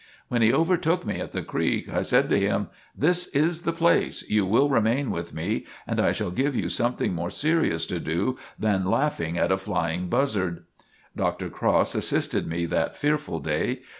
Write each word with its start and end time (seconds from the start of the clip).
When 0.29 0.41
he 0.41 0.51
overtook 0.51 1.05
me 1.05 1.19
at 1.19 1.31
the 1.31 1.43
creek, 1.43 1.87
I 1.87 2.01
said 2.01 2.27
to 2.29 2.39
him: 2.39 2.69
"This 2.97 3.27
is 3.27 3.61
the 3.61 3.71
place. 3.71 4.27
You 4.27 4.47
will 4.47 4.67
remain 4.67 5.11
with 5.11 5.31
me 5.31 5.67
and 5.85 5.99
I 5.99 6.11
shall 6.11 6.31
give 6.31 6.55
you 6.55 6.69
something 6.69 7.13
more 7.13 7.29
serious 7.29 7.85
to 7.85 7.99
do 7.99 8.35
than 8.57 8.83
laughing 8.89 9.37
at 9.37 9.51
a 9.51 9.59
flying 9.59 10.07
buzzard." 10.07 10.63
Dr. 11.15 11.49
Cross 11.49 11.93
assisted 11.93 12.47
me 12.47 12.65
that 12.65 12.97
fearful 12.97 13.39
day. 13.41 13.81